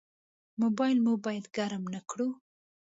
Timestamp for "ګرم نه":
1.55-2.01